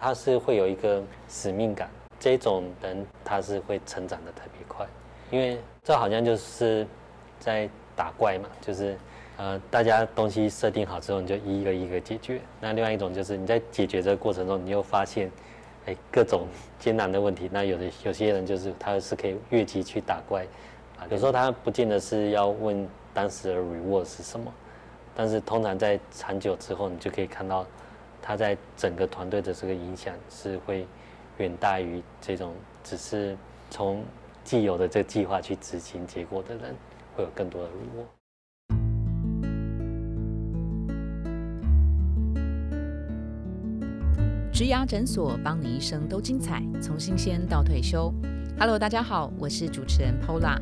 [0.00, 1.90] 他是会有一个使命感，
[2.20, 4.86] 这种人他是会成长的特别快，
[5.28, 6.86] 因为这好像就是
[7.40, 8.96] 在打怪嘛，就是
[9.38, 12.40] 呃大家东西设定好之后，你就一个一个解决。
[12.60, 15.28] 那另外一种就是你在解决这个过程中，你又发现
[15.86, 16.46] 哎各种
[16.78, 17.50] 艰难的问题。
[17.52, 20.46] 那有的有些人就是他是可以越级去打怪，
[21.10, 24.54] 有时候他不见得是要问当时的 reward 是什么，
[25.16, 27.66] 但是通常在长久之后，你就可以看到。
[28.28, 30.86] 他在整个团队的这个影响是会
[31.38, 32.54] 远大于这种
[32.84, 33.34] 只是
[33.70, 34.04] 从
[34.44, 36.74] 既有的这个计划去执行结果的人，
[37.16, 38.06] 会有更多的入握。
[44.52, 48.12] 植牙诊所帮你一生都精彩，从新鲜到退休。
[48.58, 50.60] Hello，大家好，我是主持人 Pola。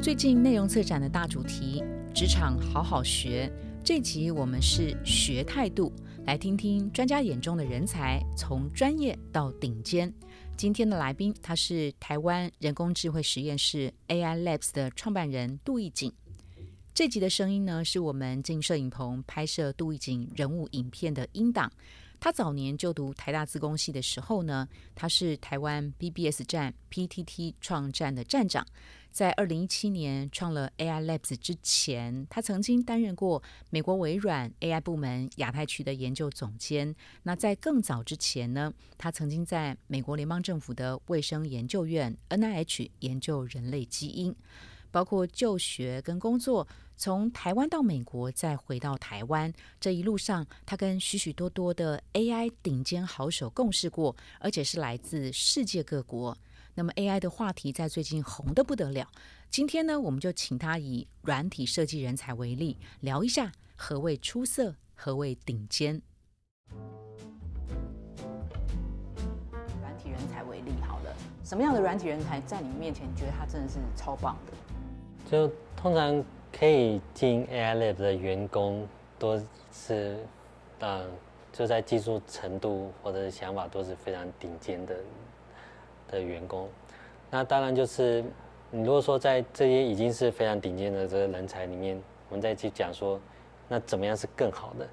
[0.00, 3.52] 最近内容策展的大主题“职场好好学”，
[3.84, 5.92] 这集我们是学态度。
[6.24, 10.12] 来听听专家眼中的人才，从专业到顶尖。
[10.56, 16.12] 今天的来宾，他是台湾人工智慧实验室 AI Labs 的创办人杜义景。
[16.94, 21.72] 这集的声音呢，是我们进摄影棚拍摄杜义景人物影片的音档。
[22.22, 28.64] 他早年就读台大资工系的时候呢，他是台湾 BBS 站 PTT 创站的站长。
[29.10, 36.94] 在二零一七年创了 AI Labs 之前，他曾经担任过美国微软 AI 部门亚太区的研究总监。
[37.24, 44.32] 那在更早之前呢，他曾经在美国联邦政府的卫生研究院 NIH 研究人类基因，
[44.92, 46.68] 包括就学跟工作。
[46.94, 56.38] 从台湾到美国，再回到台湾，这一路上，他跟许许多多的 AI 顶尖好手共事过，而且是来自世界各国。
[56.74, 59.10] 那么 AI 的话题在最近红的不得了。
[59.50, 66.00] 今天呢，我们就请他以软体设计人才为例，聊一下何谓出色，何谓顶尖。
[69.80, 74.52] 软体人才为例，好了，什么样的软体人才在你面前，你觉得他真的是超棒的？
[75.32, 78.86] 就通常可以进 AI Lab 的员工，
[79.18, 79.40] 都
[79.72, 80.18] 是
[80.80, 81.10] 嗯，
[81.52, 84.94] 就在技术程度或者想法都是非常顶尖的。
[86.08, 86.68] 的员工，
[87.30, 88.22] 那当然就是
[88.70, 93.18] 你如果说在这些已经是非常顶尖的这个人才里面，我们再去讲说，
[93.66, 94.86] 那怎么样是更好的？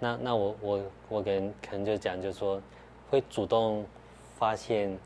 [0.00, 2.58] 那那我我我可能可能就讲，就是说
[3.10, 3.84] 会主动
[4.38, 4.96] 发现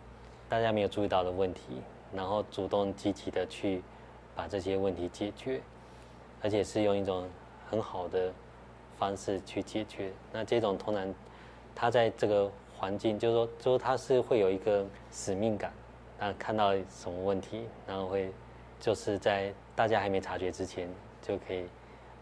[0.49, 1.83] 大家没有注意到的问题，
[2.13, 3.83] 然后主动积极的去
[4.37, 5.61] 把这些问题解决，
[6.41, 7.29] 而且是用一种
[7.69, 8.33] 很好的
[8.97, 10.13] 方式去解决。
[10.33, 11.13] 那这种通常
[11.75, 12.49] 他在这个。
[12.79, 15.73] 环境就是说，就是他是会有一个使命感，
[16.19, 18.31] 那看到什么问题，然后会
[18.79, 20.87] 就是在大家还没察觉之前，
[21.23, 21.65] 就可以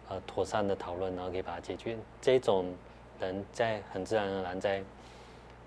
[0.09, 1.97] 呃妥善的讨论，然后可以把它解决。
[2.21, 2.73] 这种
[3.19, 4.81] 人在很自然而然在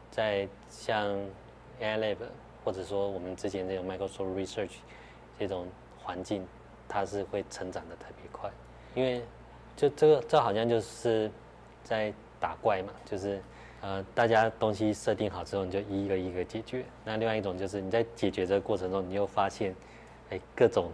[0.09, 1.19] 在像
[1.81, 2.19] AI Lab
[2.64, 4.78] 或者说我们之前这种 Microsoft Research
[5.38, 5.68] 这种
[6.07, 6.47] 环境，
[6.88, 8.50] 它是会成长的特别快，
[8.95, 9.22] 因为
[9.75, 11.29] 就这个这好像就是
[11.84, 13.41] 在打怪嘛，就是。
[13.79, 16.84] 呃，大家东西设定好之后，你就一个一个解决。
[17.06, 19.73] 那另外一种就是你在解决这个过程中，你又发现，
[20.31, 20.90] 哎，各种，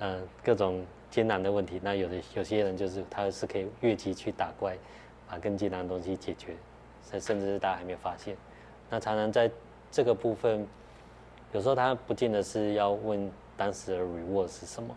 [0.00, 1.80] 呃，各种艰难的问题。
[1.80, 4.76] 那有的有些人就是他是可以越级去打怪，
[5.28, 6.56] 把更艰难的东西解决，
[7.08, 8.36] 甚甚至是大家还没有发现。
[8.90, 9.48] 那常常在
[9.92, 10.66] 这个部分，
[11.52, 14.94] 有时候他不见得是要问当时的 reward 是什么，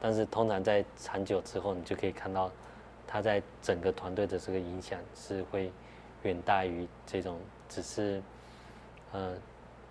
[0.00, 2.50] 但是通常在长久之后，你就可以看到
[3.06, 5.72] 他在整个团队的这个影响是会。
[6.24, 7.38] 远大于这种
[7.68, 8.22] 只是，
[9.12, 9.34] 呃，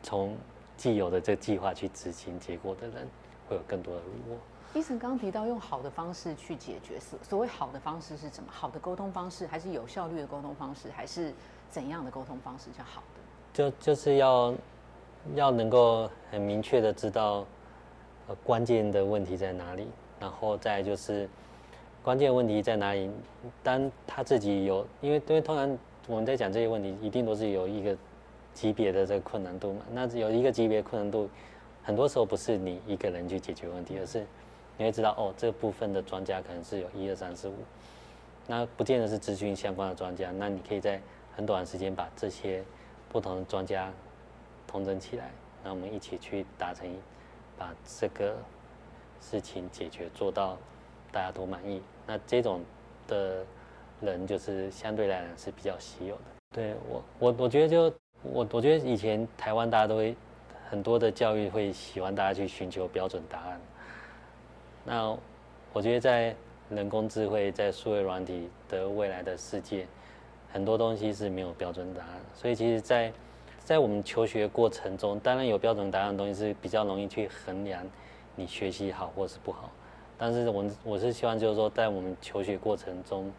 [0.02, 0.36] 从
[0.76, 3.08] 既有的这个计划去执行结果的人，
[3.48, 4.76] 会有更多的 reward。
[4.76, 8.50] 医生刚刚提到用好的方式去解决，所所谓好的方式是什么？
[8.52, 11.32] 好的沟通方式，还是有效率的沟通方式，还是
[11.70, 13.22] 怎样的沟通方式叫好的？
[13.54, 14.52] 就就是要
[15.36, 17.46] 要能够很明确的知道，
[18.28, 19.88] 呃，关键的问题在哪里，
[20.20, 21.30] 然后再就是
[22.02, 23.10] 关键问题在哪里。
[23.62, 25.78] 当他自己有，因为因为通常。
[26.06, 27.96] 我们在讲这些问题，一定都是有一个
[28.54, 29.86] 级别的这个困难度嘛？
[29.94, 31.30] 那有一个级别困难度，
[31.82, 34.26] 很多时候不是你一个人去解决问题，而是
[34.78, 37.54] 你会知道哦，这部分的专家可能是有一二三四五，
[38.48, 41.02] 那不见得是咨询相关的专家，那你可以在
[41.38, 42.62] 很短时间把这些
[43.08, 43.90] 不同的专家
[44.68, 45.32] 统整起来，
[45.64, 46.86] 那我们一起去达成，
[47.58, 48.36] 把这个
[49.20, 50.58] 事情解决做到
[51.12, 51.82] 大家都满意。
[52.06, 52.62] 那这种
[53.08, 53.46] 的。
[54.02, 56.22] 人就是相对来讲是比较稀有的。
[56.54, 57.84] 对我，我我觉得就
[58.22, 60.14] 我我觉得以前台湾大家都会
[60.70, 63.62] 很多的教育会喜欢大家去寻求标准答案。
[64.84, 65.18] 那
[65.72, 66.36] 我觉得在
[66.70, 69.88] 人工智慧在数位软体的未来的世界，
[70.52, 73.10] 很多东西是没有标准答案，所以其实，在
[73.64, 77.82] 在我们求学过程中，当然有标准答案的东西是比较容易去衡量
[78.36, 79.72] 你学习好或是不好。
[80.18, 83.32] 但是我我是希望就是说，在我们求学过程中，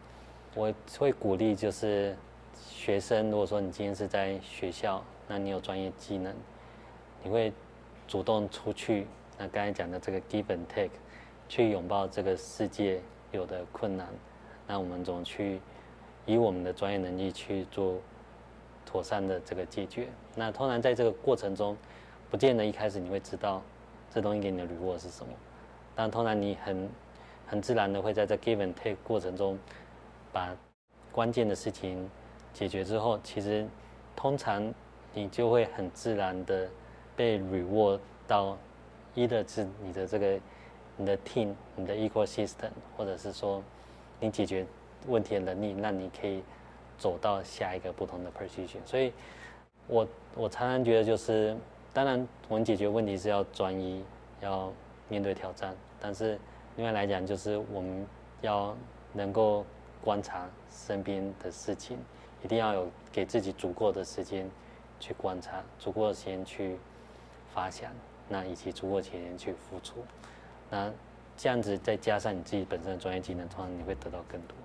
[0.54, 2.16] 我会鼓励就是
[2.56, 6.34] 学生，如果说你今天是在学校，那你有专业技能，
[7.22, 7.52] 你会
[8.08, 9.06] 主动出去。
[9.38, 10.90] 那刚才讲的这个 give and take，
[11.48, 13.00] 去拥抱这个世界
[13.30, 14.08] 有的困难，
[14.66, 15.60] 那我们总去。
[16.26, 17.98] 以我们的专业能力去做
[18.84, 20.08] 妥善的这个解决。
[20.34, 21.76] 那通常在这个过程中，
[22.30, 23.62] 不见得一开始你会知道
[24.12, 25.32] 这东西给你的 reward 是什么，
[25.94, 26.88] 但通常你很
[27.46, 29.58] 很自然的会在这 give and take 过程中，
[30.32, 30.56] 把
[31.12, 32.10] 关键的事情
[32.52, 33.66] 解决之后，其实
[34.14, 34.72] 通常
[35.12, 36.68] 你就会很自然的
[37.16, 38.56] 被 reward 到
[39.14, 40.38] 一的是你的这个
[40.96, 43.62] 你的 team、你的 ecosystem，或者是说
[44.20, 44.66] 你解决。
[45.06, 46.42] 问题的能力，那你可以
[46.98, 48.78] 走到下一个不同的 position。
[48.84, 49.12] 所以，
[49.86, 51.56] 我我常常觉得就是，
[51.92, 54.04] 当然我们解决问题是要专一，
[54.40, 54.72] 要
[55.08, 55.74] 面对挑战。
[56.00, 56.38] 但是
[56.76, 58.06] 另外来讲，就是我们
[58.40, 58.76] 要
[59.12, 59.64] 能够
[60.02, 61.98] 观察身边的事情，
[62.42, 64.48] 一定要有给自己足够的时间
[64.98, 66.76] 去观察，足够的时间去
[67.54, 67.90] 发想，
[68.28, 70.04] 那以及足够的时间去付出。
[70.70, 70.92] 那
[71.36, 74.56] 这样子再加上你自己本身的专业技能，通常你会得到更多。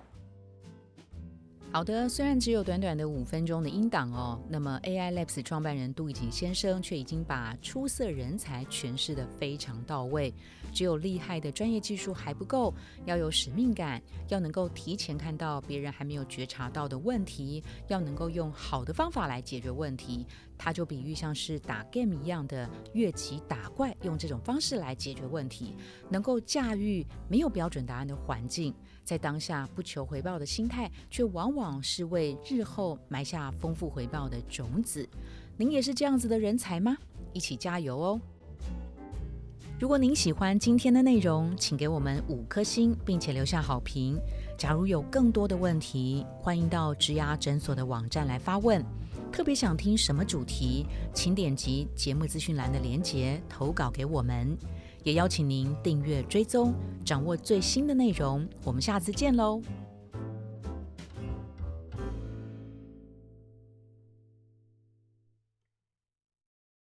[1.71, 10.33] 好的，虽然只有短短的五分钟的音档哦，那么 AI Labs 创办人杜以景先生却已经把出色人才诠释的非常到位。
[10.74, 12.74] 只有厉害的专业技术还不够，
[13.06, 20.25] 要有使命感，要能够提前看到别人还没有觉察到的问题，要能够用好的方法来解决问题。
[20.57, 25.75] 他就比喻像是打 game 一样的越级打怪，用这种方式来解决问题，
[26.10, 28.74] 能够驾驭没有标准答案的环境。
[29.06, 35.07] 在当下不求回报的心态，却往往是为日后埋下丰富回报的种子。
[35.57, 36.97] 您也是这样子的人才吗？
[37.33, 38.21] 一起加油哦！
[39.77, 44.17] 如果您喜欢今天的内容，请给我们五颗星，并且留下好评。
[44.57, 48.83] 假如有更多的问题，欢迎到植牙诊所的网站来发问。
[49.31, 54.57] 特别想听什么主题，请点击节目资讯栏的连结投稿给我们。
[55.03, 56.73] 也邀请您订阅追踪，
[57.06, 58.45] 掌握最新的内容。
[58.65, 59.61] 我们下次见喽！